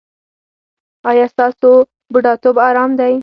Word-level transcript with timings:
ایا 1.09 1.25
ستاسو 1.33 1.69
بوډاتوب 2.11 2.55
ارام 2.67 2.91
دی؟ 2.99 3.13